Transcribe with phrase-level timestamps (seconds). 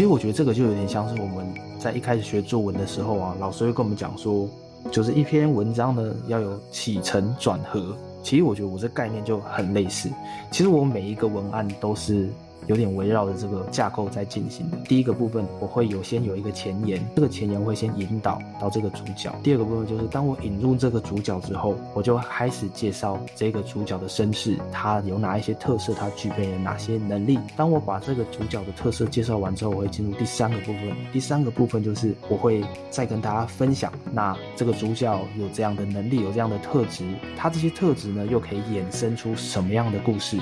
[0.00, 1.46] 其实我觉得这个就有点像是我们
[1.78, 4.48] 在一开始学作文的时候啊，老师会跟我们讲说，
[4.90, 7.94] 就是一篇文章呢要有起承转合。
[8.22, 10.08] 其实我觉得我这概念就很类似。
[10.50, 12.30] 其实我每一个文案都是。
[12.66, 14.76] 有点围绕着这个架构在进行的。
[14.88, 19.34] 第一个部分，我会有先有一个前言，这个前言会先引导到这个主角。
[19.42, 27.38] 第二个部分就是，当我引入这个主角之后，我就开始介绍这个主角的身世，他有哪一些特色，他具备了哪些能力。
[27.56, 30.96] 当我把这个主角的特色介绍完之后，我会进入第三个部分。
[31.12, 37.04] 第三个部分就是我会再跟大家分享，那这个主角有这样的能力，有这样的特质，
[37.36, 40.38] 他这些特质呢，又可以衍生出什么样的故事？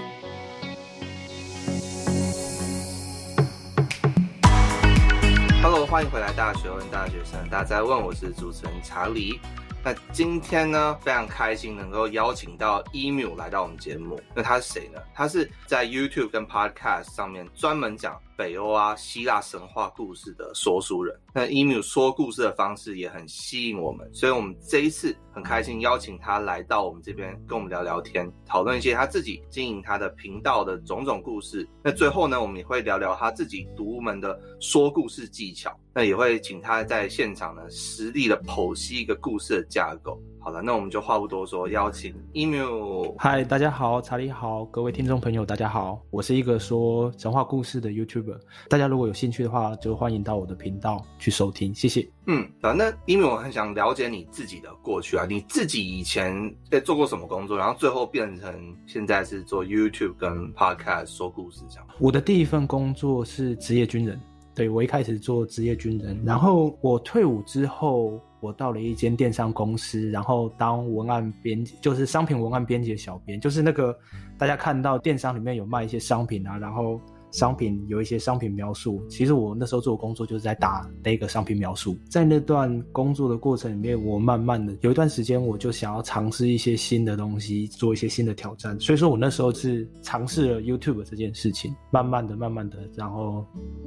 [5.90, 9.40] 欢迎回来，大学问大学生，大家在问，我是主持人查理。
[9.88, 14.20] 那今天呢，非常开心能够邀请到 Emu 来到我们节目。
[14.34, 15.00] 那他是谁呢？
[15.14, 21.18] 他是在 YouTube 跟 Podcast 上面专门讲北欧啊、希腊神话故事的说书人。
[21.32, 31.66] 那 Emu 说故事的方式也很吸引我们，所以我们这一次很开心邀请他来到我们这边跟我们聊聊天，讨论一些他自己经营他的频道的种种故事。
[31.82, 35.74] 那最后呢，我们也会聊聊他自己独门的说故事技巧。
[35.94, 40.20] 那也会请他在现场呢实地的剖析一个故事的架构。
[40.40, 43.14] 好了，那我们就话不多说，邀请 Emu。
[43.16, 48.38] 嗨，大家好，查理好，各位听众朋友，大家好，我是一个说神话故事的 YouTuber。
[48.68, 52.08] 大家如果有兴趣的话，就欢迎到我的频道去收听，谢谢。
[52.26, 56.34] 嗯，啊，那 Emu 我很想了解你自己的过去啊，你自己以前
[56.68, 58.52] 在做过什么工作，然后最后变成
[58.84, 61.86] 现在是做 YouTube 跟 Podcast 说故事这样。
[62.00, 64.18] 我的第一份工作是职业军人，
[64.56, 68.18] 对，我一开始做职业军人，然后我退伍之后。
[68.40, 73.96] 我到了一间电商公司，然后当文案编辑，就是商品文案编辑的小编，就是那个
[74.38, 77.00] 大家看到电商里面有卖一些商品啊，然后
[77.30, 79.06] 商品有一些商品描述。
[79.08, 81.98] 其实我那时候做的工作就是在打那个商品描述。
[82.08, 88.78] 在那段工作的过程里面，我慢慢的有一段时间，我就想要尝试一些新的东西，做一些新的挑战。
[88.80, 93.44] 所以说我那时候是尝试了 YouTube 这件事情，慢慢的、慢慢的，然后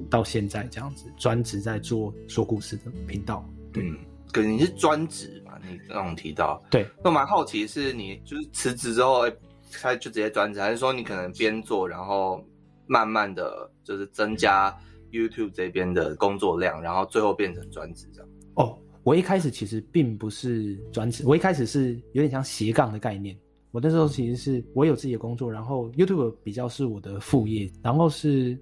[0.10, 3.44] 到现在这样子，专职在做说故事的频道。
[3.74, 3.92] 对。
[4.32, 5.54] 可能你是专职嘛？
[5.70, 9.24] 你刚刚提到，对，那我蛮好奇，是你就是辞职之后，
[9.72, 12.44] 他就直接专职，还是说你可能边做，然后
[12.88, 14.76] 慢慢的就是增加
[15.12, 18.30] YouTube 这边的工作量，然后最后变成专职这样？
[18.56, 23.38] 哦，我一开始其实并不是专职，我一开始是有点像斜杠的概念。
[23.72, 28.58] 我那时候其实是我有自己的工作，然后 YouTube 比较是我的副业，然后是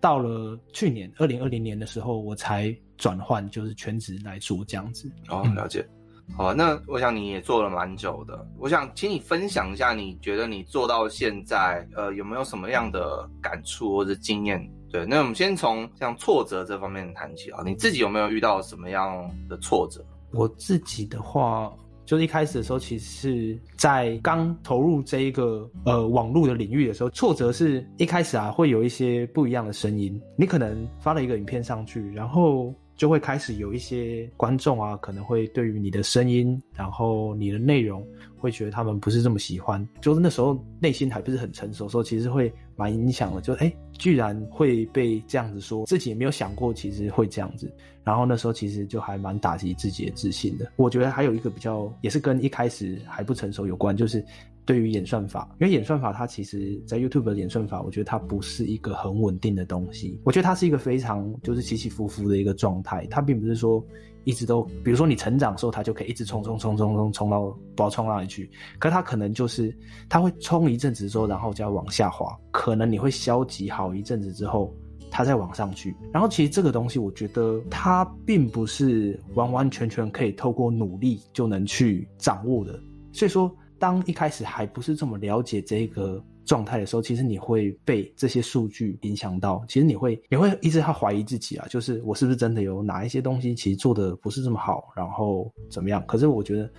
[0.00, 2.74] 到了去年二零二零年的时候，我才。
[2.96, 5.86] 转换就是全职来做这样子哦，了解。
[6.34, 14.66] 好啊，那我想你也做了蛮久的，我想请你分享一下，你觉得你做到现在，呃，有没有什么样的感触或者经验？
[14.90, 20.02] 对，那我们先从像挫折这方面谈起啊，你自己有没有遇到什么样的挫折？
[20.30, 21.70] 我自己的话，
[22.06, 32.74] 就是一开始的时候，其实是在刚投入这一个呃网络的领域的时候，挫折是一开始啊会有一些不一样的声音，你可能发了一个影片上去，然后。
[32.96, 38.06] 就会开始有一些观众啊，可能会对于你的声音，然后你的内容，
[38.36, 39.86] 会觉得他们不是这么喜欢。
[40.00, 43.40] 就是那时候内心还不是很成熟的时候，其实会蛮影响的。
[43.40, 47.72] 就哎，居然会被这样子说，自己也没有想过，其实会这样子。
[48.04, 50.70] 然后那时候其实就还蛮打击自己的自信的。
[50.76, 54.24] 我觉得还有一个比较，也是跟一开始还不成熟有关，就是。
[54.66, 60.18] 对于演算法，因为演算法它其实，在 YouTube 的演算法，我觉得它不是一个很稳定的东西。
[60.24, 63.06] 我觉得它是一个非常就是起起伏伏的一个状态。
[63.10, 63.84] 它并不是说
[64.24, 68.50] 一直都，比如说你成长的时候，它就可以一直冲冲冲冲冲冲到不知道冲到哪里去。
[68.78, 69.76] 可它可能就是
[70.08, 72.34] 它会冲一阵子之后，然后就要往下滑。
[72.50, 74.74] 可能你会消极好一阵子之后，
[75.10, 75.94] 它再往上去。
[76.10, 82.80] 然后其实这个东西，我觉得它并不是完完全全可以透过努力就能去掌握的。
[83.12, 83.54] 所以说。
[83.84, 89.62] 当一开始还不是这么了解这个状态的时候，其实你会被这些数据影响到。
[89.68, 96.02] 其实你会，你会一直在怀疑自己啊，就是我是不是真的有哪一些东西其实做的不是这么好，然后怎么样？
[96.06, 96.72] 可是我觉得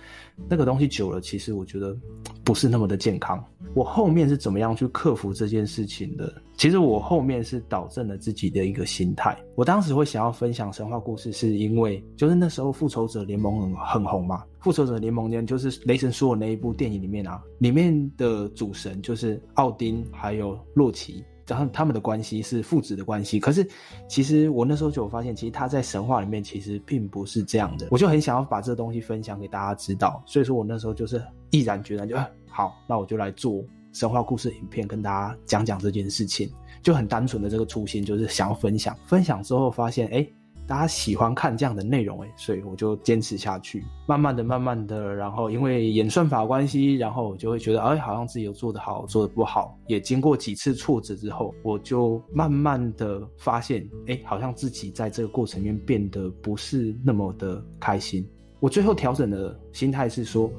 [0.48, 1.96] 那个东西久了，其实我觉得
[2.42, 3.40] 不是那么的健康。
[3.76, 6.32] 我后面是怎么样去克服这件事情的？
[6.56, 9.36] 其实我后面是导正了自己的一个心态。
[9.54, 14.42] 我当时会想要分享神话故事，是因为就是那时候复仇者联盟很很红嘛。
[14.60, 23.38] 复仇者联盟呢，就是雷神说的那一部电影里面啊，里面的主神就是奥丁还有洛奇，然后他们的关系是父子的关系。
[23.38, 23.68] 可是
[24.08, 27.88] 其实我那时候就发现，其实他在神话里面其实并不是这样的。
[27.90, 32.16] 我就很想要把这个东西分享给大家知道，所以说我那时候就是毅然决然就，
[32.56, 33.62] 好，那我就来做
[33.92, 36.50] 神话故事影片，跟大家讲讲这件事情。
[36.82, 38.96] 就很单纯的这个初心，就是想要分享。
[39.04, 40.26] 分享之后发现，哎。
[40.68, 43.84] 大家喜欢看这样的内容，哎，所以我就坚持下去。
[44.04, 49.78] 慢慢的、慢慢的，然后因为演算法关系，然后我就会觉得，哎，好像自己有做得好，做得不好。
[49.86, 58.28] 也经过几次挫折之后，我就慢慢的发现，哎，好像自己在这个过程里面变得不是那么的开心。
[58.58, 60.50] 我最后调整的心态是说。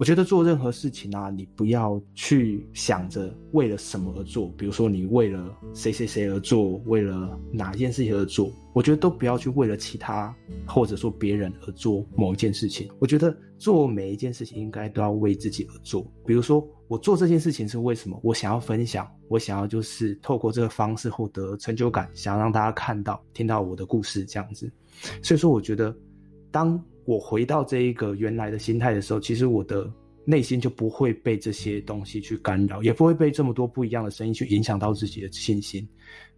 [0.00, 4.48] 我觉得做任何事情啊，你不要去想着为了什么而做。
[4.56, 10.34] 比如说，你为了谁谁谁而做，为了哪件事情而做，我觉得都不要去为了其他
[10.66, 12.90] 或者说别人而做某一件事情。
[12.98, 16.10] 我觉得做每一件事情应该都要为自己而做。
[16.24, 18.18] 比如说，我做这件事情是为什么？
[18.22, 24.72] 我想要分享，我想要就是透过这个方式获得成就感，想要让大家看到、听到我的故事这样子。
[25.22, 25.94] 所以说，我觉得
[26.50, 26.82] 当。
[27.04, 29.90] 我回到这一个原来的心态的时候，其实我的
[30.24, 35.86] 内心就不会被这些东西去干扰，也不会被这么多不一样的声音去影响到自己的信心。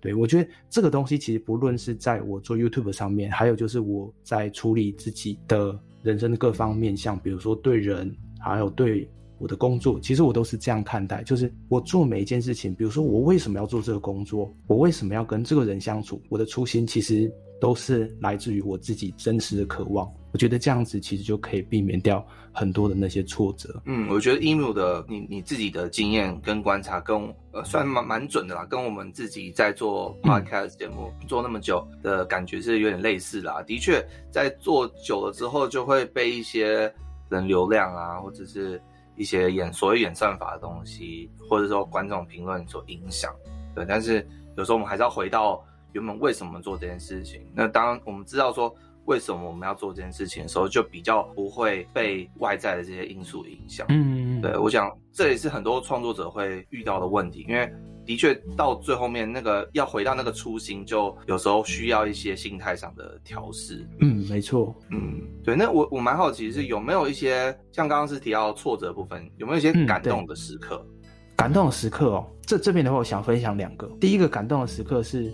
[0.00, 9.08] 对，我觉得这个东西其实不论是在我做 YouTube 上面，还有就是我在处理自己的人生的各方面，像比如说对人，还有对
[9.38, 17.30] 我的工作，其实我都是这样看待，就是我做每一件事情，比如说我为什么要做这个工作，我为什么要跟这个人相处，我的初心其实
[17.60, 20.10] 都是来自于我自己真实的渴望。
[20.32, 23.82] 我觉得这样子其实就可以避免掉很多的那些挫折。
[23.84, 27.16] 嗯，我觉得 Emu 的你你自己的经验跟观察跟
[27.52, 33.62] 呃算蛮蛮准的啦，跟我们自己在做 Podcast 节目、嗯、做那么久的感觉是有点类似啦。
[33.62, 36.90] 的确，在做久了之后，就会被一些
[37.28, 38.80] 人流量啊，或者是
[39.16, 43.30] 一些演所谓演算法的东西，或者说观众评论所影响。
[43.74, 44.26] 对，但是
[44.56, 45.62] 有时候我们还是要回到
[45.92, 47.46] 原本为什么做这件事情。
[47.54, 48.74] 那当我们知道说。
[49.06, 53.86] 为什么我们要做这件事情的时候，就比较不会被外在的这些因素影响。
[53.88, 57.68] 嗯，对，我想这也是很多创作者会遇到的问题，因为
[58.06, 63.88] 的确到最后面那个要回到那个初心，就有时候需要一些心态上的调试。
[64.00, 64.74] 嗯，没错。
[64.90, 65.56] 嗯，对。
[65.56, 70.84] 那我我蛮好奇是有没有一些像刚刚是提到挫折部分，有没有一些感动的时刻？
[70.88, 71.02] 嗯，
[71.36, 73.88] 感动的时刻哦，这这边的话，我想分享两个。
[74.00, 75.32] 第一个感动的时刻是。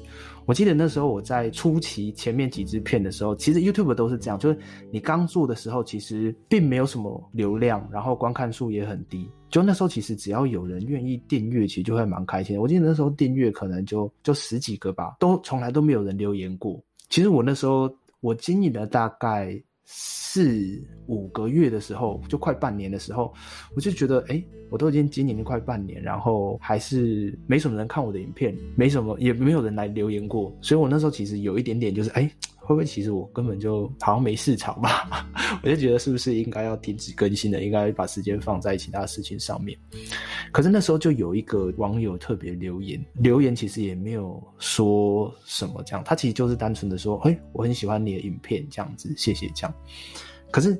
[0.49, 4.59] 我记得那时候我在初期前面几支片的时候，其实 YouTube 都是这样，就是
[4.91, 9.31] 你刚做的时候，其实并没有什么流量，然后观看数也很低。
[9.51, 12.59] 就那时候，其实只要有人愿意订阅，其实就会蛮开心。
[12.59, 16.83] 我记得那时候订阅可能就就十几个吧，都从来都没有人留言过。
[17.11, 19.63] 其实我那时候我经营了大概。
[19.91, 23.33] 四五个月的时候，就快半年的时候，
[23.75, 32.31] 我就觉得，哎、我都已经经营了快半年，然后还是没什么人看我的影片，没什么，也没有人来留言过，所以我那时候其实有一点点就是，哎、
[32.69, 35.27] 会不会其实我根本就好像没市场吧？
[35.65, 39.77] 我就觉得是不是应该要停止更新了，应该把时间放在其他事情上面。
[40.53, 49.75] 可是那时候就有一个网友特别留言，留言其实也没有说什么这样，他其实就是单纯的说：“哎，我很喜欢你的影片，这样子，谢谢。”这样。
[50.51, 50.79] 可是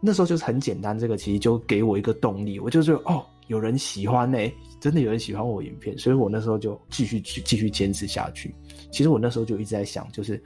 [0.00, 4.38] 那时候就是很简单，这个其实就给我一个动力，我就说：“哦，有人喜欢呢，
[4.80, 8.52] 真的有人喜欢我影片。”所以我那时候就继续去继续坚持下去。
[8.90, 10.42] 其实我那时候就一直在想，就是。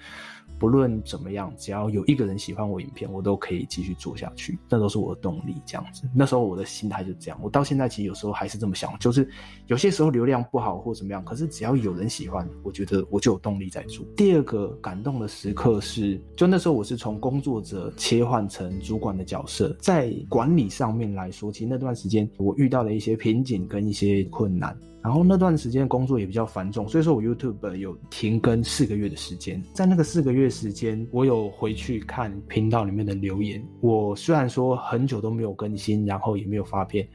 [0.62, 4.56] 不论怎么样，只要有一个人喜欢我影片，我都可以继续做下去。
[4.68, 6.08] 那都是我的动力，这样子。
[6.14, 7.38] 那时候我的心态就这样。
[7.42, 9.28] 我到现在其实有时候还是这么想，就是
[9.66, 14.06] 有些时候流量不好或怎么样，可是只要有人喜欢，我觉得我就有动力在做。
[14.16, 24.78] 第二个感动的时刻是，就那时候我是从工作者切换成主管的角色，在管理上面来说，其实那段时间我遇到了一些瓶颈跟一些困难。
[25.02, 29.60] 然后那段时间工作也比较繁重，所以说我 YouTube 有停更四个月的时间。
[29.72, 33.60] 在那个四个月时间，我有回去看频道里面的留言。
[33.80, 37.06] 我虽然说很久都没有更新，然后也没有发片，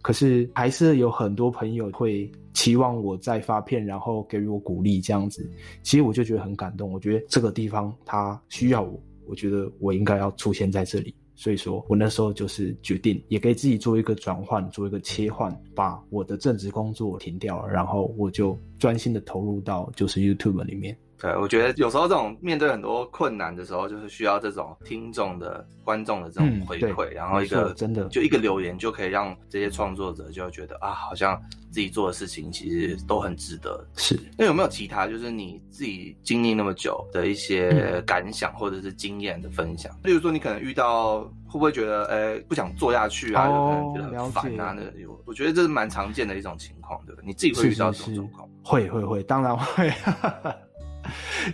[0.00, 5.44] 可是还是有很多朋友会期望我再发片，然后给予我鼓励这样子。
[5.82, 11.12] 其实我就觉得很感动，我觉得这个地方他需要我，我觉得我应该要出现在这里。
[11.34, 20.96] 所以说我那时候就是决定，也给自己做一个转换，做一个切换，把我的正职工作停掉，然后我就专心的投入到就是 YouTube 里面。
[21.18, 31.40] 对，我觉得有时候这种面对很多困难的时候，就是需要这种听众的、观众的这种回馈，嗯、然后一个真的就一个留言就可以让这些创作者就觉得啊，好像
[31.70, 33.86] 自己做的事情其实都很值得。
[33.96, 39.90] 是，那有没有其他就是你自己经历那么久的一些感想或者是经验的分享？
[40.02, 44.76] 例如说，你可能遇到会不会觉得哎不想做下去啊，哦、有可能觉得很烦啊？
[44.76, 47.26] 那有，我觉得这是蛮常见的一种情况，对不对？
[47.26, 48.48] 你自己会遇到这种状况？
[48.62, 49.92] 会会会，当然会。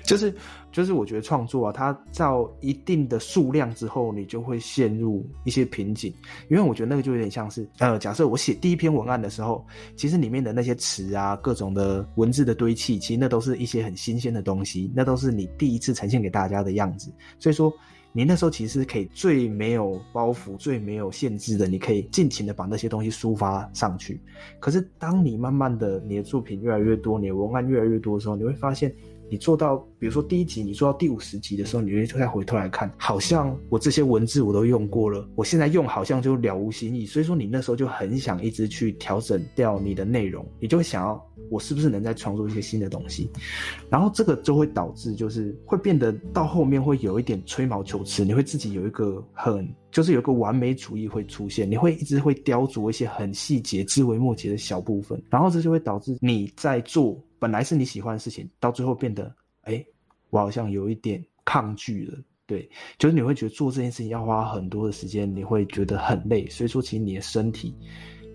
[0.04, 0.34] 就 是
[0.72, 6.12] 就是，我觉得创作啊，它到一定的数量之后，你就会陷入一些瓶颈，
[6.48, 9.66] 因为我觉得那个就有点像是，呃，假设我写第一篇文案的时候，
[9.96, 17.72] 其实里面的那些词啊，各种的文字的堆砌，其实那都是一些很新鲜的东西，那都是你第一次呈现给大家的样子，所以说。
[18.12, 24.20] 你那时候其实可以最没有包袱、最没有限制的，你可以尽情的把那些东西抒发上去。
[24.58, 28.92] 可是，当你慢慢的你的作品越来越多，你的文案越来越多的时候，你会发现。
[29.30, 37.04] 你做到，比如说第一集，你做到第五十集的时候，你会再回头来看，好像我这些文字我都用过了，我现在用好像就了无新意。
[37.04, 43.30] 所以说，你那时候就很想一直去调整掉你的内容，你就会想要我是不是能再创作一些新的东西，
[43.90, 57.22] 然后这个就会导致就是会变得到后面会有一点吹毛求疵，你会自己有一个很就是有一个完美主义会出现，你会一直会雕琢一些很细节、枝微末节的小部分，然后这就会导致你在做。
[57.38, 59.84] 本来是你喜欢的事情，到最后变得，哎、
[60.30, 62.18] 我好像有一点抗拒了。
[62.46, 66.48] 对，就是你会觉得做这件事情要花很多的时间，你会觉得很累。
[66.48, 67.72] 所以说，其实你的身体、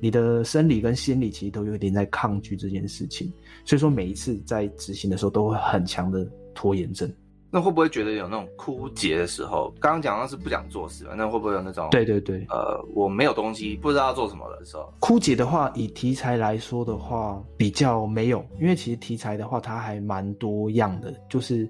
[0.02, 3.30] 你的生理跟心理其实都有点在抗拒这件事情。
[3.66, 7.14] 所以说，每一次在执行的时候，都会很强的拖延症。
[7.56, 9.74] 那会不会觉得有那种枯竭的时候？
[9.80, 11.12] 刚刚讲到是不想做事嘛？
[11.16, 11.88] 那会不会有那种？
[11.90, 14.94] 对对对，呃，我没有东西，不知道做什么的时候。
[15.00, 21.66] 枯竭的话，以题材来说的话，比较没有，因为其实题材的话，它还蛮多样的，就是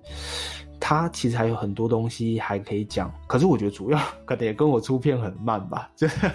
[0.80, 3.14] 它其实还有很多东西还可以讲。
[3.28, 6.28] 可是我觉得主要 可能也跟我出片很慢吧， 就是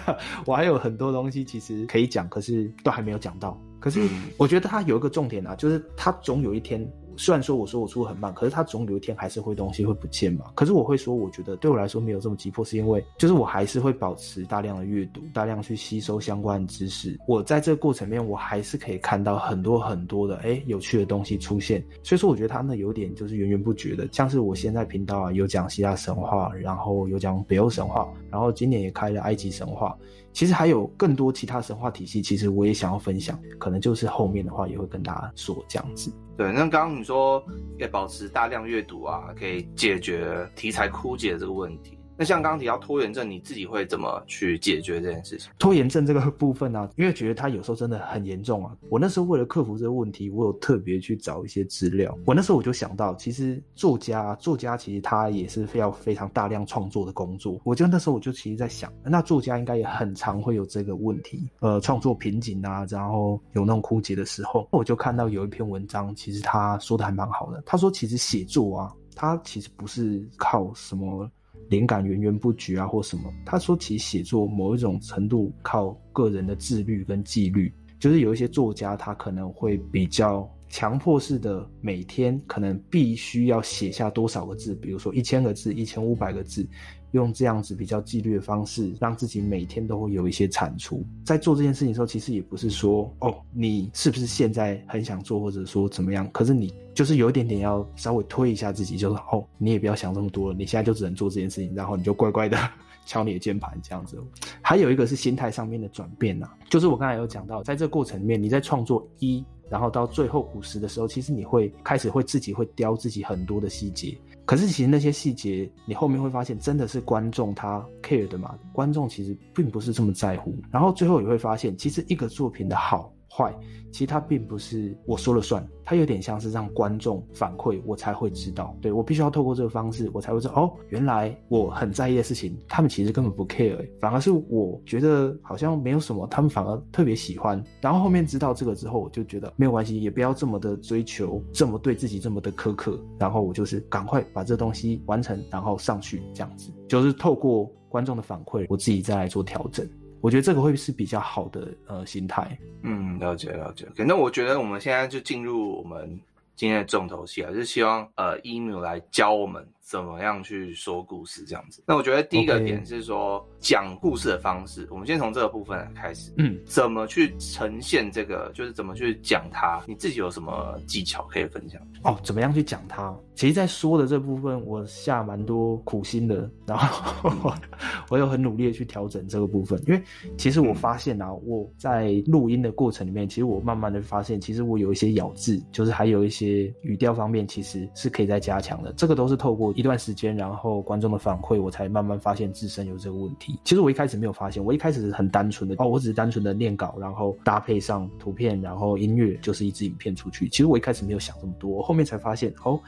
[0.45, 3.59] 我还有很多东西其实可以讲，可是都还没有讲到。
[3.81, 3.99] 可是
[4.37, 6.89] 我觉得它有一个重点啊，就是它总有一天。
[7.17, 10.45] 虽然说我说我出很慢，可是它总有一天还是会东西会不见嘛。
[10.55, 17.19] 可是我会说，我觉得对我来说没有这么急迫，是因为就是我还是会保持大量的阅读，大量去吸收相关的知识。
[17.27, 21.83] 我在这个过程面，我还是可以看到很多很多的哎有趣的东西出现。
[22.03, 29.97] 所以说，我觉得他们有点就是源源不绝的，像是我现在频道啊有讲希腊神话，然后有讲北欧神话，然后今年也开了埃及神话。
[30.33, 36.11] 其实还有更多其他神话体系，其实我也想要分享，可能就是后面的话也会跟大家说这样子。
[36.37, 37.39] 对，那刚刚你说
[37.77, 41.97] 可以保持大量阅读啊，可以解决题材枯竭这个问题。
[42.17, 45.51] 那像刚刚提到拖延症，你自己会怎么去解决这件事情？
[45.57, 48.75] 拖延症这个部分呢、啊，因为觉得它有时候真的很严重啊。
[48.89, 52.15] 我那时候为了克服这个问题，我有特别去找一些资料。
[52.25, 57.59] 我那时候我就想到，其实作家，作家其实他也是非要非常大量创作的工作。
[57.63, 64.67] 我就那时候我就其实在想，那作家应该也很常会有这个问题，呃，创作瓶颈啊，然后有那种枯竭的时候。
[64.71, 67.63] 我就看到有一篇文章，其实他说的还蛮好的。
[67.65, 71.27] 他说，其实写作啊，他其实不是靠什么。
[71.69, 73.31] 灵感源源不绝啊，或什么？
[73.45, 86.67] 他说，其实写作某一种程度靠个人的自律跟纪律，就是有一些作家他可能会比较强迫式的，每天可能必须要写下多少个字，比如说一千个字、一千五百个字。
[87.11, 91.05] 用这样子比较纪律的方式，让自己每天都会有一些产出。
[91.25, 96.29] 在做这件事情的时候，其实也不是说哦，你是不是现在很想做，或者说怎么样？
[96.31, 102.57] 可是你就是有一点点要稍微推一下自己，就是哦，你也不要想这么多了，你现在就只能做这件事情，然后你就乖乖的
[103.05, 104.17] 敲你的键盘这样子。
[104.61, 114.17] 还有一个是心态上面的转变呐，就是我刚才有讲到，在这个过程里面，你在创作一，然后到最后五十的时候，其实你会开始会自己会雕自己很多的细节。
[114.51, 118.59] 可是其实那些细节，你后面会发现真的是观众他 care 的嘛？
[118.73, 120.53] 观众其实并不是这么在乎。
[120.69, 123.13] 然后最后也会发现，其实一个作品的好。
[123.33, 123.55] 坏，
[123.91, 128.75] 其实它并不是我说了算，它有点像是让观众反馈，我才会知道。
[128.81, 137.63] 对，我必须要透过这个方式，我才会知道哦，原来我很在意的事情，他们其实根本不 care，反而是我觉得好像没有什么，他们反而特别喜欢。
[137.79, 142.99] 然后后面知道这个之后，我就觉得没有关系，也不要这么的追求，这么对自己这么的苛刻。
[143.17, 149.87] 然后我就是赶快把这东西完成，然后上去这样子，就是透过观众的反馈，我自己再来做调整。
[150.21, 152.57] 我觉得这个会是比较好的呃心态。
[152.83, 153.85] 嗯，了解了解。
[153.97, 156.19] 可能我觉得我们现在就进入我们
[156.55, 159.67] 今天的重头戏啊，就是希望呃 e m 来教我们。
[159.81, 161.83] 怎么样去说故事这样子？
[161.85, 164.87] 那我觉得第一个点是说讲.故事的方式。
[164.89, 166.31] 我们先从这个部分来开始。
[166.37, 168.51] 嗯，怎么去呈现这个？
[168.53, 169.81] 就是怎么去讲它？
[169.87, 171.81] 你自己有什么技巧可以分享？
[172.03, 173.13] 哦，怎么样去讲它？
[173.35, 177.55] 其实，在说的这部分，我下蛮多苦心的，然后我，
[178.09, 179.81] 我有很努力的去调整这个部分。
[179.87, 180.01] 因为
[180.37, 188.93] 其实我发现啊，我在录音的过程里面，其实我慢慢的发现，其实我有一些咬字，就是还有一些语调方面，其实是可以再加强的。
[188.93, 189.70] 这个都是透过。
[189.73, 193.59] 一段时间，然后观众的反馈，我才慢慢发现自身有这个问题。
[193.63, 200.47] 其实我一开始没有发现，我一开始是很单纯的哦，我只是单纯的念稿，然后搭配上图片，然后音乐，就是一支影片出去。
[200.49, 202.79] 其实我一开始没有想这么多，后面才发现哦。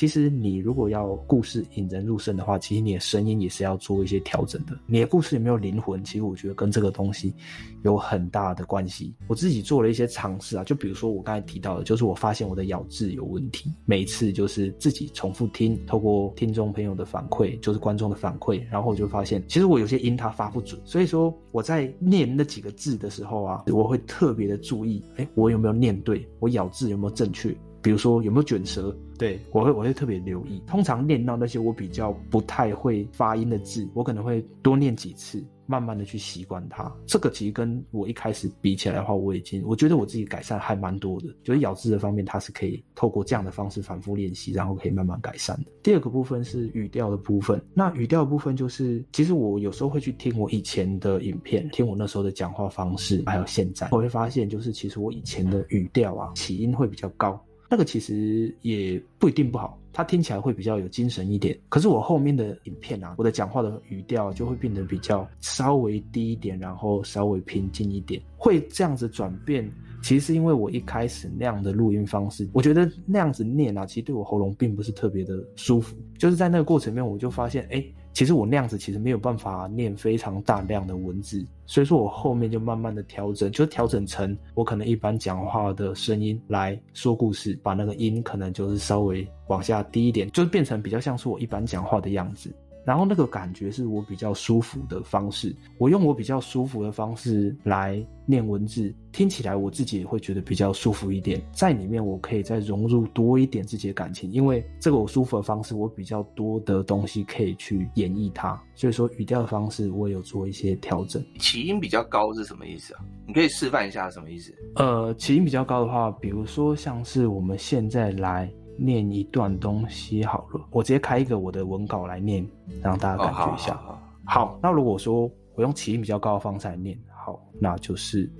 [0.00, 4.74] 其实你如果要故事引人入胜的话，其实你的声音也是要做一些调整的。
[4.86, 6.02] 你的故事有没有灵魂？
[6.02, 7.34] 其实我觉得跟这个东西
[7.82, 9.12] 有很大的关系。
[9.26, 20.80] 我自己做了一些尝试啊，就比如说我刚才提到的，就是我发现我的咬字有问题，每次就是自己重复听，透过听众朋友的反馈，就是观众的反馈，然后我就发现，其实我有些音它发不准。
[20.82, 26.26] 所以说我在念那几个字的时候啊，我会特别的注意，哎，我有没有念对？
[26.38, 27.54] 我咬字有没有正确？
[27.82, 28.94] 比如说有没有卷舌？
[29.18, 30.62] 对，我会我会特别留意。
[30.66, 36.90] 通常念到那些我比较不太会发音的字，我可能会多念几次，慢慢的去习惯它。
[37.04, 41.26] 这个其实跟我一开始比起来的话，我已经我觉得我自己改善还蛮多的。
[41.44, 45.70] 就是咬字的方面，它是可以透过这样的方式反复练习，然后可以慢慢改善的。
[45.82, 47.62] 第二个部分是语调的部分。
[47.74, 57.38] 那语调的部分就是，其实我有时候会去听我以前的影片，听我那时候的讲话方式，还有现在，我会发现就是其实我以前的语调啊，起音会比较高。
[57.70, 61.56] 那个其实也不一定不好，它听起来会比较有精神一点。
[61.68, 68.20] 可是我后面的影片啊，我的讲话的语调就会变得比较稍微低一点，然后稍微平静一点。
[68.36, 69.70] 会这样子转变，
[70.02, 75.96] 其实是因为我一开始那样的录音方式，我觉得那样子念啊，其实对我喉咙并不是特别的舒服。
[76.18, 77.84] 就是在那个过程面，我就发现，哎。
[78.12, 92.52] 其实我那样子其实没有办法念非常大量的文字，所以说我后面就慢慢的调整，就调整成我可能一般讲话的声音来说故事，把那个音可能就是稍微往下低一点，就是变成比较像是我一般讲话的样子。
[92.90, 101.40] 然后那个感觉是我比较舒服的方式，我用我比较舒服的方式来念文字，听起来我自己也会觉得比较舒服一点。
[101.52, 108.60] 在里面我可以再融入多一点自己的感情，因为这个我舒服的方式，我比较多的东西可以去演绎它。
[108.74, 111.24] 所以说语调的方式我也有做一些调整。
[111.38, 113.04] 起音比较高是什么意思啊？
[113.24, 114.52] 你可以示范一下什么意思？
[114.74, 118.50] 呃，起音比较高的话，比如说像是我们现在来。
[118.82, 122.46] 念一段东西好了，我直接开一个我的文稿来念，
[122.82, 123.72] 让大家感觉一下。
[123.74, 128.30] Oh, 好，好，好，好，那如果说我用起音比较高的方式来念，好，那就是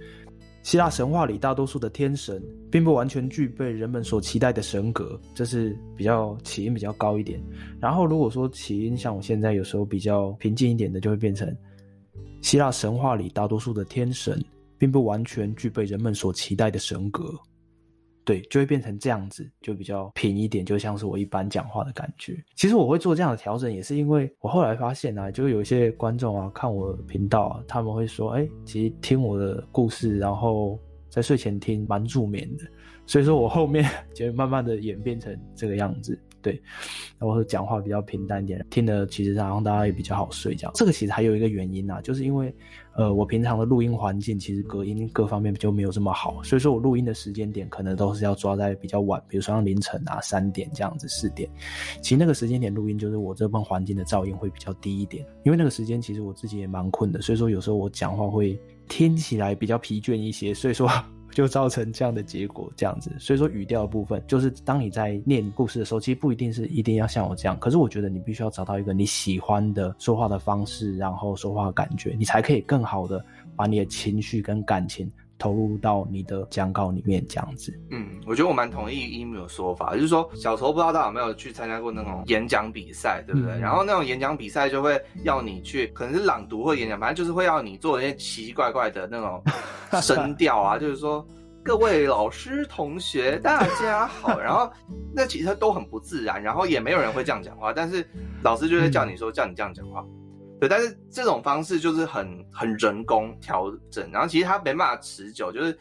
[0.62, 7.38] 希腊神话里大多数的天神，并不完全具备人们所期待的神格，这是比较起音比较高一点。
[7.78, 11.54] 然后如果说起音像我现在有时候比较平静一点的，就会变成
[12.40, 14.42] 希腊神话里大多数的天神，
[14.78, 17.34] 并不完全具备人们所期待的神格。
[18.24, 22.36] 对，就会变成这样子，就比较平一点，就像是我一般讲话的感觉。
[22.54, 30.78] 其实我会做这样的调整，也是因为我后来发现啊，就有一些观众啊看我频道啊，他们会说，哎，其实听我的故事，然后
[31.08, 32.64] 在睡前听蛮助眠的。
[33.06, 36.18] 所以说我后面 就慢慢的演变成这个样子。
[36.42, 36.58] 对，
[37.18, 40.70] 然后讲话比较平淡一点，听的其实让大家也比较好睡觉。
[40.74, 42.54] 这个其实还有一个原因啊，就是因为，
[42.96, 51.48] 呃，我平常的录音环境其实隔音各方面就没有这么好，所以说我录音的时间点可能都是要抓在比较晚，比如说像凌晨啊三点这样子四点。
[52.02, 60.90] 其实那个时间点录音，就是我这份环境的噪音会比较低一点，因为那个时间其实我自己也蛮困的，所以说有时候我讲话会听起来比较疲倦一些，所以说。
[61.32, 73.24] 就造成这样的结果，这样子，所以说语调部分，就是当你在念故事的时候，其实不一定是一定要像我这样，可是我觉得你必须要找到一个你喜欢的说话的方式，然后说话的感觉，你才可以更好的
[73.56, 75.10] 把你的情绪跟感情
[75.40, 77.76] 投入到你的讲稿里面，这样子。
[77.90, 83.54] 嗯，我觉得我蛮同意 Emu 的说法，就是说小时候不知道大家有没有去参加过那种演讲比赛，对不对？
[83.54, 89.42] 嗯、然后那种演讲比赛就会要你去，可能是朗读或演讲，反正就是会要你做一些奇奇怪怪的那种
[90.02, 91.26] 声调啊，就是说
[91.64, 94.70] 各位老师同学大家好，然后
[95.14, 98.06] 那其实都很不自然，然后也没有人会这样讲话，但是
[98.42, 100.04] 老师就会叫你说、嗯、叫你这样讲话。
[100.60, 105.50] 对，但是这种方式就是很很人工调整，然后其实它没办法持久。
[105.50, 105.76] 就是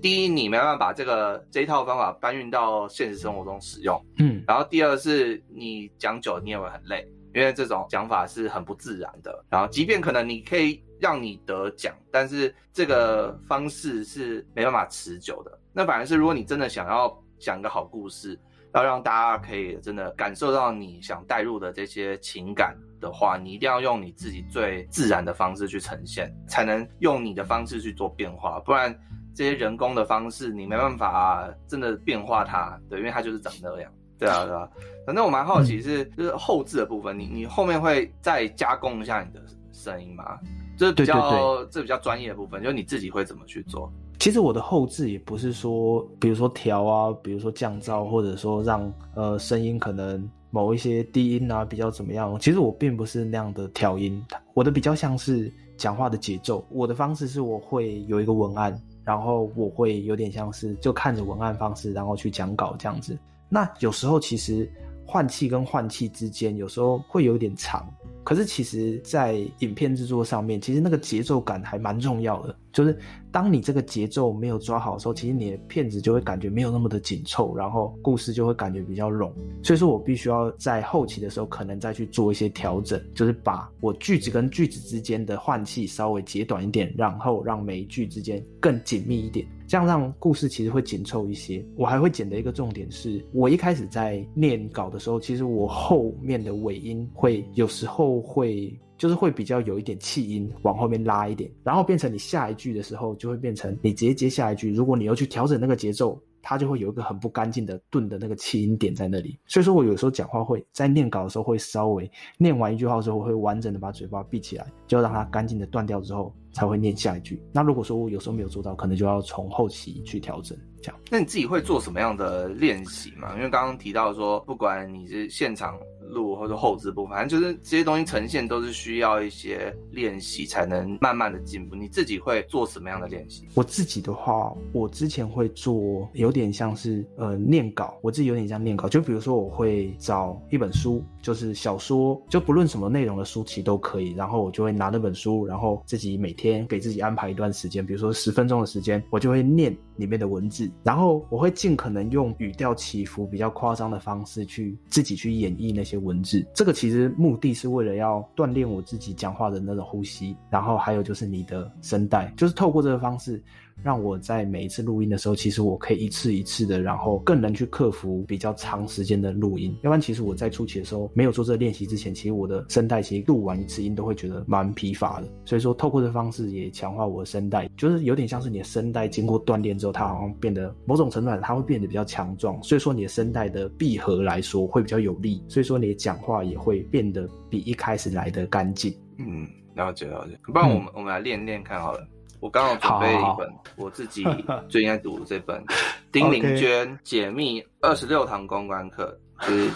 [0.00, 4.42] 第一，你没办法把这个这一套方法搬运到现实生活中使用，嗯。
[4.48, 9.44] 然后第二是，你讲久你也会很累，因为这种讲法是很不自然的。
[9.50, 15.58] 然后，即便可能你可以让你得奖，但是这个方式是没办法持久的。
[15.70, 18.38] 那反而是，如果你真的想要讲个好故事，
[18.74, 22.76] 要让大家可以真的感受到你想带入的这些情感。
[23.00, 28.58] 的话，你一定要用你自己最自然的方式去呈现，才能用你的方式去做变化。
[28.60, 28.98] 不然，
[29.34, 32.80] 这些人工的方式你没办法真的变化它。
[32.88, 33.92] 对，因为它就是长那样。
[34.18, 34.66] 对啊，对啊。
[35.06, 40.38] 反正我蛮好奇是，就是后置的部分，你你后面会再加工一下你的声音吗？
[40.78, 43.92] 就是比较这比较专业的部分，就是你自己会怎么去做？
[44.24, 50.26] 其实我的后置也不是说，比如说调啊，比如说降噪，或者说让呃声音可能。
[50.50, 52.38] 某一些低音啊，比较怎么样？
[52.38, 56.64] 其实我并不是那样的调音，我的比较像是讲话的节奏。
[56.70, 63.18] 我的方式是我会有一个文案，然后我会有点像是就看着文案方式，然后去讲稿这样子。
[63.48, 64.70] 那有时候其实
[65.04, 67.86] 换气跟换气之间有时候会有点长。
[68.24, 72.56] 可是其实，在影片制作上面，其实那个节奏感还蛮重要的。
[72.72, 72.98] 就是
[73.30, 79.30] 当你这个节奏没有抓好的时候，其实你的片子就会感觉没有那么的紧凑，然后故事就会感觉比较冗。
[79.62, 91.64] 所以说我必须要在后期的时候，可能再去做一些调整，就是把我句子跟句子之间的换气稍微截短一点，然后让每一句之间更紧密一点，这样让故事其实会紧凑一些。
[91.76, 98.13] 我还会剪的一个重点是，我一开始在念稿的时候，其实我后面的尾音会有时候。
[98.20, 104.72] 会就是会比较有一点气音往后面拉一点，然后变成你下一句的时候就会变成你直接接下一句。
[104.72, 109.38] 如果你要去调整那个节奏，它就会有一个很不干净的顿的那个气音点在那里。
[109.46, 117.42] 所以说我有时候讲话会在念稿的时候会稍微念完一句话之后，会完整的把嘴巴闭起来，就让它干净的断掉之后才会念下一句。
[117.50, 120.56] 那如果说我有时候没有做到，可能就要从后期去调整。
[120.82, 121.00] 这样。
[121.10, 123.34] 那你自己会做什么样的练习吗？
[123.36, 125.78] 因为刚刚提到说，不管你是现场。
[126.14, 131.74] 录或者后置部分，反正就是这些东西呈现都是需要一些练习才能慢慢的进步。
[131.74, 133.46] 你自己会做什么样的练习？
[133.54, 138.88] 我自己的话，我之前会做有点像是呃念稿，我自己有点像念稿。
[138.88, 144.12] 就比如说我会找一本书，就是小说，就不论什么内容的书其实都可以。
[144.12, 155.94] 然后我就会拿那本书，然后自己每天给自己安排一段时间，比如说十分钟的时间，我就会念里面的文字，然后我会尽可能用语调起伏比较夸张的方式去自己去演绎那些。
[156.04, 163.42] 文字，这个其实目的是为了要锻炼我自己讲话的那种呼吸，然后还有就是你的声带，就是透过这个方式。
[163.82, 169.76] 让我在每一次录音的时候，其实我可以一次一次的，然后更能去克服比较长时间的录音。
[169.82, 175.28] 要不然，其实我在初期的时候没有做这个练习之前，其实我的声带其实录完一次音都会觉得蛮疲乏的。
[175.44, 182.62] 所以说，透过这方式也强化我的声带，就是有点像是你的声带经过锻炼之后，它好像变得某种程度上它会变得比较强壮。
[182.62, 188.94] 所以说，你的声带的闭合来说会比较有力，所以说你的讲话也会变得比一开始来得干净。
[189.18, 190.38] 嗯，了解了解。
[190.44, 192.06] 不然我们、我们来练练看好了。
[192.44, 194.22] 我刚好准备一本我自己
[194.68, 195.64] 最近在读的这本
[196.12, 199.70] 丁玲娟解密二十六堂公关课，就是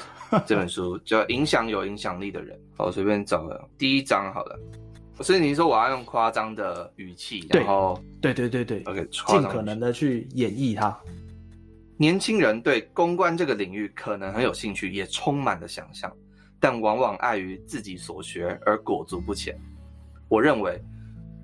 [0.45, 2.55] 这本书 叫《影响有影响力的人》。
[2.77, 4.61] 好，我随便找了第一章好了。
[5.23, 10.95] 所以你说我要用夸张的语气，然后对对对对，OK，尽可能的去演绎它。
[11.97, 16.15] 年轻人对公关这个领域可能很有兴趣，也充满了想象，
[16.61, 19.59] 但往往碍于自己所学而裹足不前。
[20.29, 20.79] 我认为。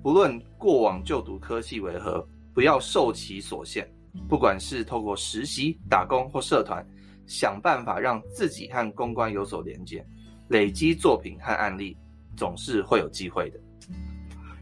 [0.05, 3.91] 不论过往就读科系为何，不要受其所限。
[4.29, 6.85] 不管是透过实习、打工或社团，
[7.25, 10.05] 想办法让自己和公关有所连接，
[10.49, 11.97] 累积作品和案例，
[12.37, 13.59] 总是会有机会的。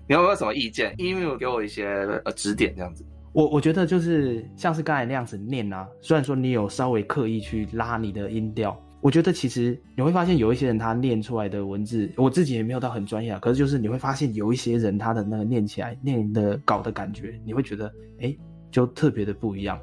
[0.07, 1.87] 你有没有什么意见？email 给我一些
[2.23, 3.05] 呃指点，这样子。
[3.33, 8.81] 我我觉得就是像是刚才那样子念啊，虽然说你有稍微刻意去拉你的音调。
[9.03, 13.39] 我觉得其实你会发现有一些人他念出来的文字，我自己也没有到很专业啊。
[13.39, 18.33] 可是就是你会发现有一些人他的那个念起来念的稿的感觉，你会觉得哎，
[18.71, 19.77] 就特别的不一样。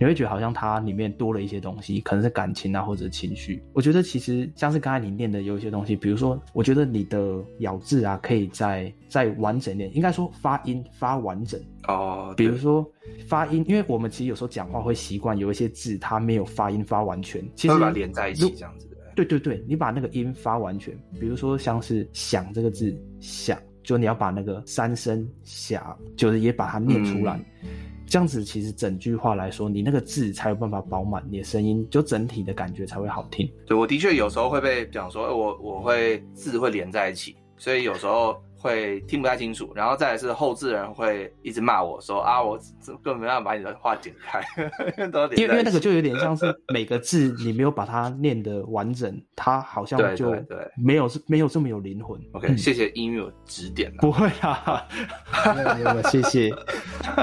[0.00, 3.62] 你会觉得好像它里面多了一些东西，可能是感情啊或者情绪。
[3.74, 12.34] 我觉得其实像是刚才你念的有一些东西，比如说，我觉得你的咬字啊可以再再完整点，应该说发音发完整哦。
[12.36, 12.88] 比如说
[13.26, 18.88] 发音，因为我们其实有时候讲话会习惯有一些字它没有发音发完全，其实把它连在一起这样子。
[19.14, 27.36] 对对对，你把那个音发完全，比如说像是想这个字想，就你要把那个三声想，就是也把它念出来。
[27.62, 27.68] 嗯
[28.04, 33.50] 这样子其实整句话来说，你那个字才有办法饱满，你的声音就整体的感觉才会好听。
[33.64, 39.72] 对，我的确有时候会被讲说，我我会字会连在一起，所以有时候会听不太清楚。
[39.74, 42.56] 然后再来是后置人会一直骂我说啊，我
[43.02, 44.40] 根本没办法把你的话剪开，
[45.36, 52.20] 因为因为那个就有点像是 每个字你没有把它念得完整，它好像就对没有没有这么有灵魂。
[52.32, 53.92] OK，嗯，谢谢 email 指点。
[53.96, 54.86] 不会啊，
[55.54, 56.50] 没有没有谢谢，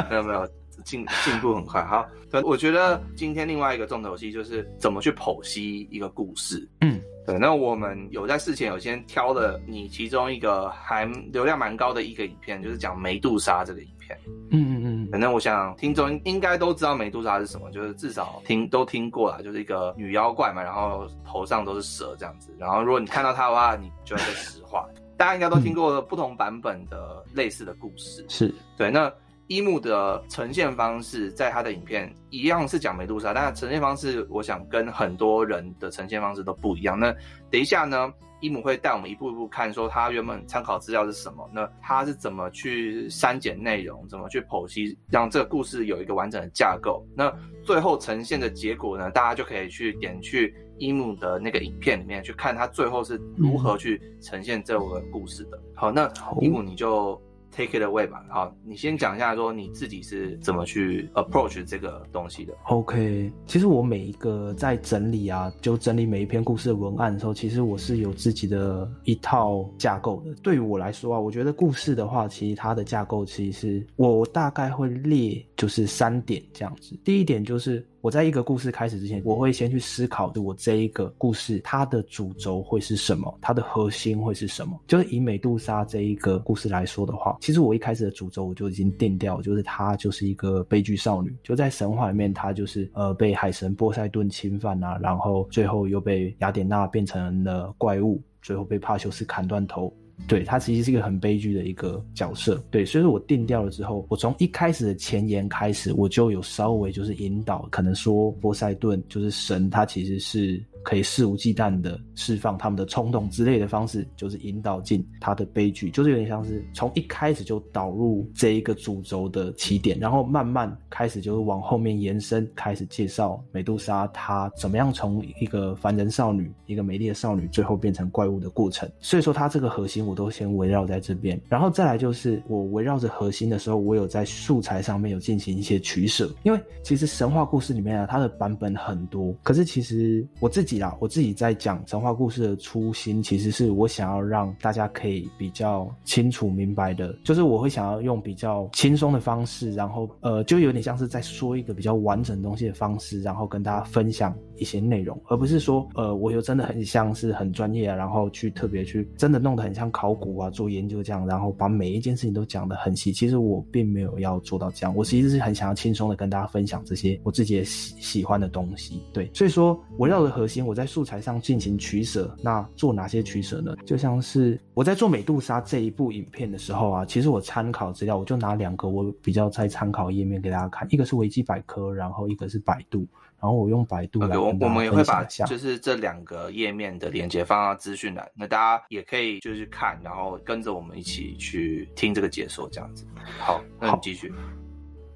[0.09, 0.47] 没有没有。
[0.83, 6.67] 进进步很快，好，对，我觉得今天另外一个重头戏就是怎么去剖析一个故事。
[6.81, 14.17] 嗯，对，那我们有在事前有先挑了你其中一个还流量蛮高的一个影片，就是讲梅杜莎这个影片。
[14.51, 24.87] 嗯嗯嗯，反正我想听众应该都知道梅杜莎是什么，就是至少听都听过了，就是一个女妖怪嘛，然后头上都是蛇这样子，然后如果你看到她的话，你就会被石化。
[25.15, 29.11] 大家应该都听过不同版本的类似的故事，是对，那。
[29.49, 36.97] 一木的呈现方式，在他的影片一样是讲梅杜莎，但是呈现方式，我想跟很多人的呈现方式都不一样。
[36.99, 37.11] 那
[37.49, 47.03] 等一下呢，伊姆会带我们一步一步看，说他原本参考资料是什么，那他是怎么去删减内容，怎么去剖析，让这个故事有一个完整的架构。
[47.17, 47.33] 那
[47.63, 55.59] 最后呈现的结果呢，大家就可以去点去伊姆的那个影片里面去看他最后是如何去呈现这个故事的。
[55.73, 56.07] 好，那
[56.39, 57.19] 伊姆你就。
[57.51, 62.53] Take it away 吧，好，你先讲一下说你自己是怎么去 approach 这个东西的。
[62.65, 70.33] OK，其实我每一个在整理啊，就整理每一篇故事的文案的时候，其实我是有自己的一套架构的。
[70.41, 76.97] 对于我来说啊，我觉得故事的话，其实它的架构其实是我大概会列就是三点这样子。
[77.03, 77.85] 第一点就是。
[78.01, 84.79] 我在一个故事开始之前，我会先去思考，我这一个故事它的主轴会是什么，它的核心会是什么。
[84.87, 99.93] 就是以美杜莎这一个故事来说的话，其实我一开始的主轴我就已经定掉，就是她就是一个悲剧少女，就在神话里面，她就是呃被海神波塞顿侵犯啊，然后最后又被雅典娜变成了怪物，最后被帕修斯砍断头。
[100.27, 110.63] 对，他其实是一个很悲剧的一个角色，对，所以说我定调了之后，我从一开始的前言开始，我就有稍微就是引导，可能说波塞顿就是神，他其实是。
[110.83, 128.89] 可以肆无忌惮的释放他们的冲动之类的方式，就是引导进他的悲剧，就是有点像是从一开始就导入这一个主轴的起点，然后慢慢开始就是往后面延伸，开始介绍美杜莎她怎么样从一个凡人少女，一个美丽的少女，最后变成怪物的过程。
[128.99, 140.68] 所以说，它这个核心我都先围绕在这边，然后再来就是我围绕着核心的时候，我有在素材上面有进行一些取舍，因为其实神话故事里面啊，它的版本很多，可是其实我自己。
[140.99, 163.11] 我自己在讲神话故事的初心，其实是我想要让大家可以比较清楚明白的，就是我会想要用比较轻松的方式，然后呃，就有点像是在说一个比较完整东西的方式，然后跟大家分享一些内容，而不是说呃，我又真的很像是很专业啊，然后去特别去真的弄得很像考古啊，做研究这样，然后把每一件事情都讲得很细。
[163.11, 169.01] 其实我并没有要做到这样，我其实是很想要轻松的跟大家分享这些我自己喜喜欢的东西。
[169.13, 170.58] 对，所以说围绕的核心。
[170.65, 173.75] 我在素材上进行取舍，那做哪些取舍呢？
[173.85, 183.07] 就像是我在做美杜莎这一部影片的时候啊，其实我参考资料，我就拿两个我比较在参考页面给大家看，一个是维基百科，然后一个是百度，
[183.39, 184.19] 然后我用百度。
[184.19, 193.05] 我们也会把就是这两个页面的连接放到资讯栏，那大家也可以就是看，然后跟着我们一起去听这个解说，这样子。
[193.39, 194.33] 好，那你继续。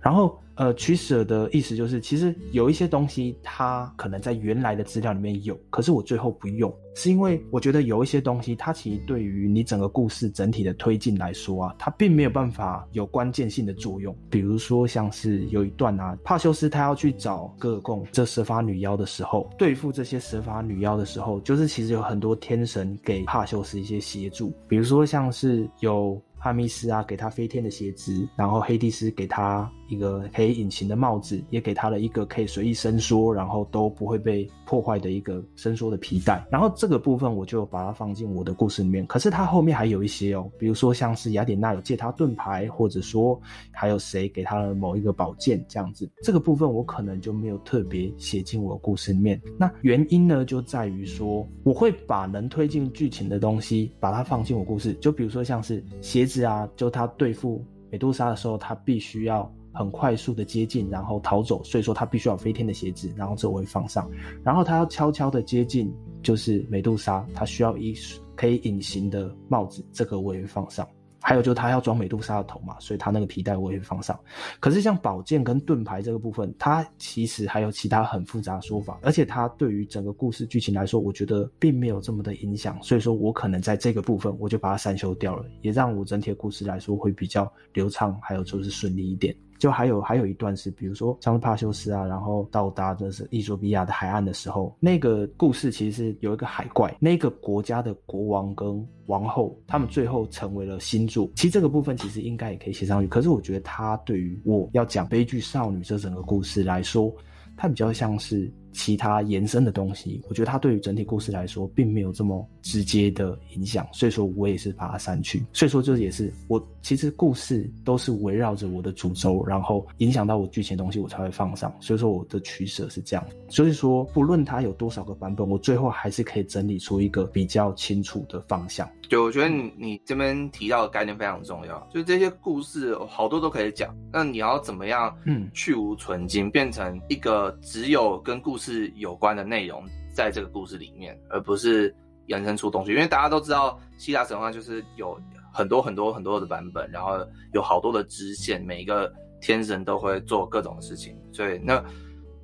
[0.03, 14.13] 然后，呃，取舍的意思就是，其实有一些东西它可能在原来的资料里面有，可是我最后不用，是因为我觉得有一些东西它其实对于你整个故事整体的推进来说啊，它并没有办法有关键性的作用。
[14.29, 26.21] 比如说，像是有一段啊，帕修斯他要去找戈尔贡这蛇发女妖的时候，对付这些蛇发女妖的时候，就是其实有很多天神给帕修斯一些协助，比如说像是有。
[26.43, 36.45] 哈密斯啊，给他飞天的鞋子，然后黑帝斯给他一个可以隐形的帽子，也给他了一个可以随意伸缩，然后都不会被破坏的一个伸缩的皮带。
[36.51, 39.05] 然后这个部分我就把它放进我的故事里面。
[39.07, 43.39] 可是它后面还有一些哦，比如说像是雅典娜有借他盾牌，或者说
[43.71, 46.07] 还有谁给他了某一个宝剑这样子。
[46.21, 49.41] 这个部分我可能就没有特别写进我的故事里面。
[49.57, 56.43] 那原因呢，就在于说我会把能推进剧情的东西把它放进我故事，就比如说像是鞋子。
[56.43, 64.09] 啊，就他对付美杜莎的时候，他必须要很快速的接近，然后逃走，所以说他必须要飞天的鞋子，然后这我会放上。
[64.43, 67.93] 然后他要悄悄的接近，就是美杜莎，他需要一
[68.35, 70.87] 可以隐形的帽子，这个我也会放上。
[71.25, 74.19] 还有就是他要装美杜莎的头嘛，所以他那个皮带我也会放上。
[74.59, 82.77] 可是像宝剑跟盾牌这个部分，它其实还有其他很复杂的说法，而且它对于整个故事剧情来说，我觉得并没有这么的影响。
[82.83, 89.33] 所以说我可能在这个部分我就把它删修掉了，也让我整体的故事来说会比较流畅，还有就是顺利一点。
[89.63, 101.31] 就还有还有一段是，比如说像是帕修斯啊，然后到达的是伊索比亚的海岸的时候，那个故事其实是有一个海怪，那个国家的国王跟王后，他们最后成为了星座。
[101.37, 107.09] 其实这个部分其实应该也可以写上去，可是我觉得他对于我要讲悲剧少女这整个故事来说，
[107.55, 108.51] 它比较像是。
[108.73, 115.45] 其他延伸的东西，我觉得它对于整体故事来说并没有这么直接的影响，所以说我也是把它删去。
[115.53, 121.73] 所以说这也是我其实故事都是围绕着我的主轴，然后影响到我剧情的东西我才会放上。
[121.79, 123.23] 所以说我的取舍是这样。
[123.47, 128.89] 所以说不论它有多少个版本，我最后还是可以整理出一个比较清楚的方向。
[129.07, 138.62] 对，我觉得你你这边提到的概念非常重要，就是这些故事好多都可以讲，那你要怎么样嗯去无存菁，变成一个只有跟故事。
[138.63, 141.93] 是有关的内容在这个故事里面，而不是
[142.27, 142.91] 延伸出东西。
[142.91, 145.19] 因为大家都知道希腊神话就是有
[145.51, 147.17] 很多很多很多的版本，然后
[147.53, 151.83] 有好多的支线，每一个天神都会做各种事情，所以那。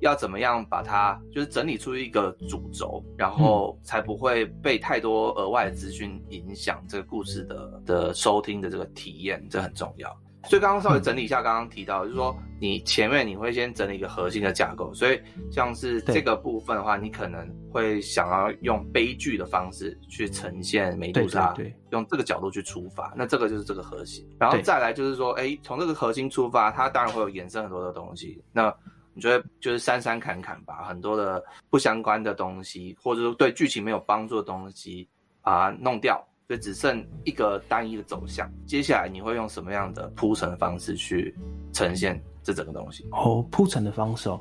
[0.02, 10.10] 要怎么样把它就是整理出一个主轴，然后才不会被太多额外的资讯影响这个故事的的收听的这个体验，这很重要。
[10.44, 24.26] 所以刚刚稍微整理一下，刚刚提到就是说，你前面你会先整理一个核心的架构，所以像是这个部分的话，你可能会想要用悲剧的方式去呈现美杜莎，对，用这个角度去出发，那这个就是这个核心。
[24.38, 28.42] 然后再来就是说，哎，从这个核心出发，它当然会有衍生很多的东西。
[28.52, 28.74] 那
[29.12, 35.06] 你觉得就是删删砍砍吧，很多的不相关的东西，或者说对剧情没有帮助的东西，
[35.42, 38.50] 把它弄掉，所以只剩一个单一的走向。
[38.66, 41.32] 接下来你会用什么样的铺陈方式去
[41.72, 43.06] 呈现这整个东西？
[43.12, 44.40] 哦，铺陈的方式哦，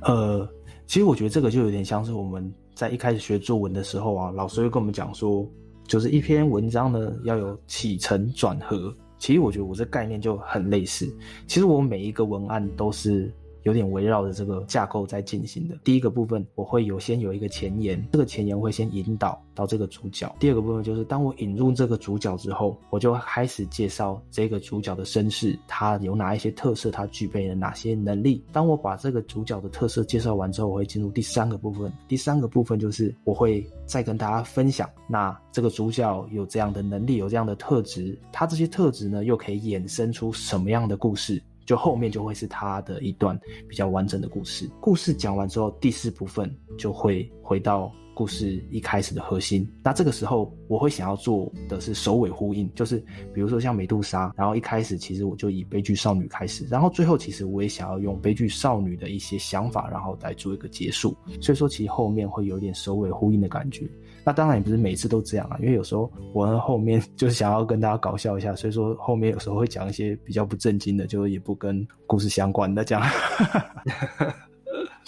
[0.00, 0.48] 呃，
[0.86, 5.46] 其实我觉得这个就有点像是我们在一开始学作文的时候啊，老师会跟我们讲说，
[5.86, 8.90] 就是一篇文章呢要有起承转合。
[9.18, 11.06] 其实我觉得我这概念就很类似。
[11.46, 13.30] 其实我每一个文案都是。
[13.64, 15.76] 有点围绕着这个架构在进行的。
[15.84, 20.34] 第一个部分，我会有先有一个前言，这个前言会先引导到这个主角。
[20.38, 28.44] 第二个部分就是，当我引入这个主角之后，我就开始介绍这个主角的身世，他有哪一些特色，他具备了哪些能力。
[28.52, 31.92] 当我把这个主角的特色介绍完之后，我会进入第三个部分。
[32.08, 41.42] 第三个部分就是我会再跟大家分享，那这个主角有这样的能力，有这样的特质，他这些特质呢，又可以衍生出什么样的故事？
[41.72, 44.68] 就后面就会是他的一段比较完整的故事。
[44.78, 49.66] 故事讲完之后，第四部分就会回到故事一开始的核心。
[49.82, 61.16] 那这个时候，我会想要做的是首尾呼应，就是比如说像美杜莎，然后一开始其实我就以悲剧少女开始，然后最后其实我也想要用悲剧少女的一些想法，然后来做一个结束。
[61.40, 63.88] 所以说，其实后面会有点首尾呼应的感觉。
[64.24, 73.04] 那当然也不是每次都这样啊，因为有时候我后面 就是想要跟大家搞笑一下，所以说后面有时候会讲一些比较不正经的，就是也不跟故事相关的这样。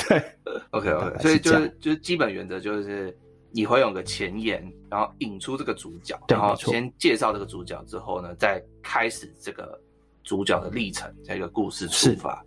[0.08, 0.22] 对，
[0.70, 3.16] OK OK，所以就是就是基本原则就是
[3.52, 9.80] 你会有个前言，然后引出这个主角，然后先介绍这个主角之后呢，再开始这个
[10.24, 12.44] 主角的历程，这个故事出发，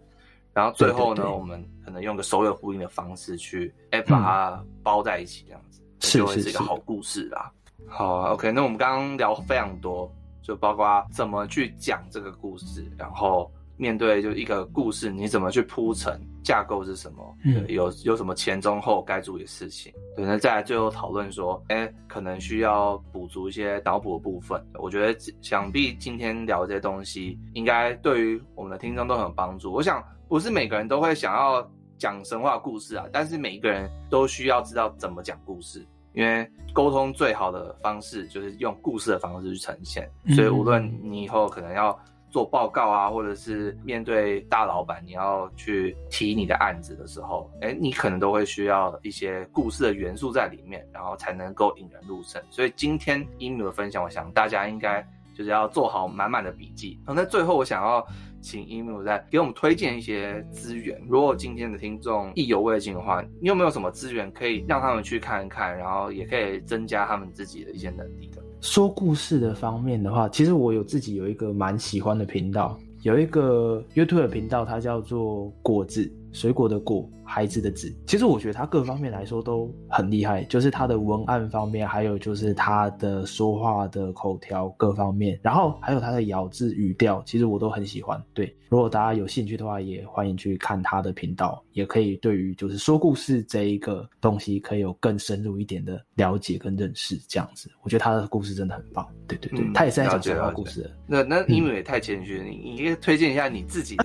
[0.54, 5.82] 然后最后呢，对对对，我们可能用个首尾呼应的方式去哎把它包在一起这样子。
[6.00, 7.52] 就会是一个好故事啦。
[7.88, 17.38] 好啊，OK，那我们刚刚聊非常多，就包括怎么去讲这个故事，然后面对就一个故事，你怎么去铺陈，架构是什么？
[17.46, 19.94] 嗯，有有什么前中后该注意的事情？
[20.18, 24.62] 对，那再来最后讨论说，哎、欸，可能需要补足一些脑补的部分。
[24.76, 29.72] 我觉得想必今天聊这些东西，应该对于我们的听众都很有帮助。
[29.72, 31.66] 我想不是每个人都会想要。
[31.98, 40.10] 讲神话故事啊，但是每一个人都需要知道怎么讲故事，因为沟通最好的方式就是用故事的方式去呈现。
[40.36, 41.98] 所以无论你以后可能要
[42.30, 52.42] 做报告啊，或者是面对大老板，你要去提你的案子的时候，哎，你可能都会需要一些故事的元素在里面，然后才能够引人入胜。
[52.50, 55.06] 所以今天 Emu 的分享，我想大家应该
[55.36, 57.00] 就是要做好满满的笔记。
[57.08, 58.06] 那最后我想要。
[58.42, 61.00] 请 email 再给我们推荐一些资源。
[61.08, 68.42] 如果今天的听众意犹未尽的话，你有没有什么资源可以让他们去看一看，然后也可以增加他们自己的一些能力的？
[68.62, 76.12] 说故事的方面的话，其实我有自己有一个蛮喜欢的频道，有一个 YouTube 频道，它叫做果子。
[76.34, 88.22] 水果的果，孩子的子，其实我觉得他各方面来说都很厉害，就是他的文案方面，还有就是他的说话的口条各方面，然后还有他的咬字语调，其实我都很喜欢。
[88.34, 97.18] 对，如果大家有兴趣的话，也欢迎去看他的频道，也可以对于就是说故事这一个东西，可以有更深入一点的了解跟认识。
[97.28, 99.06] 这样子，我觉得他的故事真的很棒。
[99.28, 100.92] 对对对，嗯、他也是在讲神话故事的。
[101.06, 104.04] 那那因为也太谦虚了，你你可以推荐一下你自己的。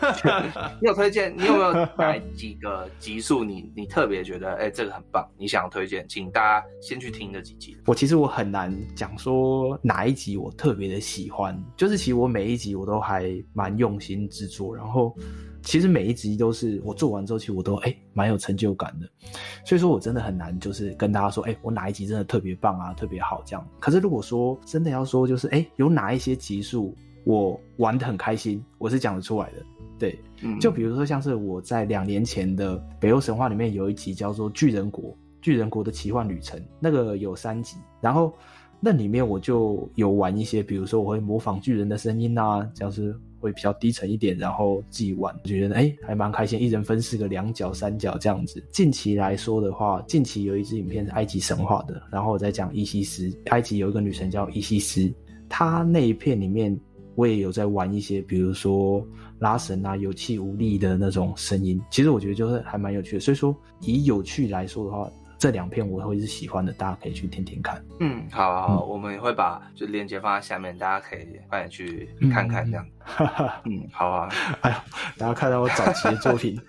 [0.80, 1.36] 你有推荐？
[1.36, 3.42] 你有没有哪几个集数？
[3.42, 7.76] 你你特别觉得，哎、这个很棒，你想推荐，请大家先去听这几集。
[7.86, 15.14] 我其实我很难讲说哪一集我特别的喜欢，就是其实我每一集我都还蛮用心制作，然后
[15.62, 19.08] 其实每一集都是我做完之后，其实我都哎蛮、有成就感的。
[19.64, 23.66] 所以说我真的很难就是跟大家说，哎、我哪一集真的特别棒啊，特别好这样。
[23.78, 29.64] 可是如果说真的要说，就是哎、有哪一些集数我玩的很开心，我是讲得出来的。
[30.00, 30.18] 对，
[30.58, 35.10] 就比如说像是我在两年前的北欧神话里面有一集叫做《巨人国》，
[35.42, 38.32] 巨人国的奇幻旅程，那个有三集，然后
[38.80, 48.62] 那里面我就有玩一些，比如说我会模仿巨人的声音啊，像是会比较低沉一点，然后自己玩，觉得哎还蛮开心，一人分饰个两角三角这样子。
[48.72, 55.12] 近期来说的话，近期有一支影片是埃及神话的，然后我在讲伊西斯，埃及有一个女神叫伊西斯，
[55.48, 56.74] 她那一片里面
[57.16, 59.06] 我也有在玩一些，比如说
[59.40, 63.20] 拉绳啊，有气无力的那种声音，其实我觉得就是还蛮有趣的。
[63.20, 65.10] 所以说以有趣来说的话。
[65.40, 67.82] 这两片我会是喜欢的，大家可以去听听看。
[67.98, 72.86] 嗯，好，好，好，嗯、我们也会把就链接放在下面，大家可以快点去看看这样。
[73.64, 74.28] 嗯，嗯，好啊。
[74.60, 74.84] 哎呀，
[75.16, 76.60] 大家看到我早期的作品。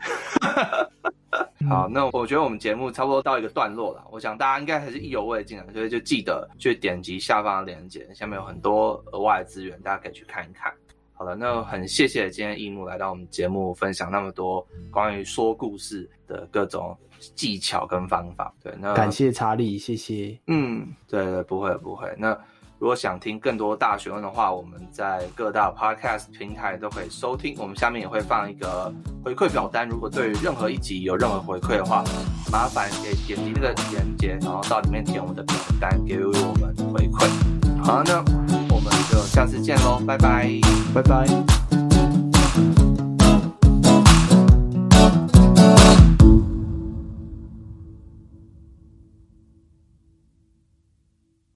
[1.67, 10.71] 好，那我觉得我们节目差不多到一个段落了，我想大家应该还是意犹未尽的，所以就记得去点击下方的链接，下面有很多额外的资源，大家可以去看一看。
[11.21, 16.97] 好了，那很谢谢今天一木来到我们节目，分享那么多关于说故事的各种。
[17.35, 20.35] 技巧跟方法，对，那感谢查理，谢谢。
[20.47, 22.11] 嗯，对对，不会不会。
[22.17, 22.35] 那
[22.79, 27.55] 如果想听更多大学问的话，我们在各大 podcast 平台都可以收听。
[27.59, 28.91] 我们下面也会放一个
[29.23, 32.03] 回馈表单，如果对于任何一集有任何回馈的话，
[32.51, 37.29] 麻烦可以点击那个链接，然后到里面填我们的表单，给予我们回馈。
[37.83, 38.50] 好，那我
[38.83, 40.49] 我们就下次见喽，拜拜，
[40.93, 41.80] 拜拜。